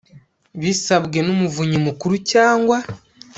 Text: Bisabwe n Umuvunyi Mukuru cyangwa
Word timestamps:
Bisabwe 0.61 1.19
n 1.25 1.27
Umuvunyi 1.35 1.77
Mukuru 1.85 2.15
cyangwa 2.31 2.77